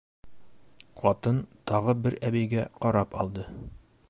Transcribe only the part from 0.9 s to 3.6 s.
Ҡатын тағы бер әбейгә ҡарап алды.